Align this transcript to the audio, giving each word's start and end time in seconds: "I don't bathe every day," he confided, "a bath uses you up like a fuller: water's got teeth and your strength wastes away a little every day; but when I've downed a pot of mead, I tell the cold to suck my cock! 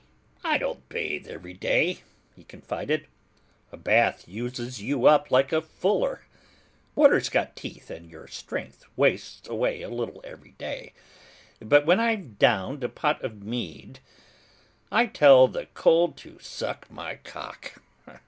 "I 0.43 0.57
don't 0.57 0.89
bathe 0.89 1.27
every 1.27 1.53
day," 1.53 2.01
he 2.35 2.43
confided, 2.43 3.05
"a 3.71 3.77
bath 3.77 4.27
uses 4.27 4.81
you 4.81 5.05
up 5.05 5.29
like 5.29 5.53
a 5.53 5.61
fuller: 5.61 6.21
water's 6.95 7.29
got 7.29 7.55
teeth 7.55 7.91
and 7.91 8.09
your 8.09 8.25
strength 8.27 8.83
wastes 8.95 9.47
away 9.47 9.83
a 9.83 9.89
little 9.89 10.19
every 10.23 10.53
day; 10.57 10.93
but 11.59 11.85
when 11.85 11.99
I've 11.99 12.39
downed 12.39 12.83
a 12.83 12.89
pot 12.89 13.23
of 13.23 13.43
mead, 13.43 13.99
I 14.91 15.05
tell 15.05 15.47
the 15.47 15.67
cold 15.67 16.17
to 16.17 16.39
suck 16.39 16.89
my 16.89 17.17
cock! 17.17 17.79